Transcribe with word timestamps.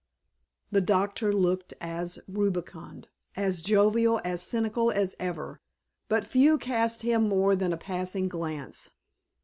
The 0.71 0.81
doctor 0.81 1.31
looked 1.31 1.75
as 1.79 2.17
rubicund, 2.27 3.09
as 3.35 3.61
jovial, 3.61 4.19
as 4.25 4.41
cynical 4.41 4.89
as 4.89 5.15
ever. 5.19 5.61
But 6.09 6.25
few 6.25 6.57
cast 6.57 7.03
him 7.03 7.29
more 7.29 7.55
than 7.55 7.71
a 7.71 7.77
passing 7.77 8.27
glance. 8.27 8.93